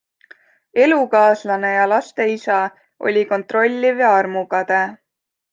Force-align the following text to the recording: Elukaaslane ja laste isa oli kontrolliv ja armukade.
Elukaaslane 0.85 1.73
ja 1.75 1.83
laste 1.93 2.27
isa 2.37 2.57
oli 3.11 3.23
kontrolliv 3.35 4.03
ja 4.07 4.13
armukade. 4.25 4.85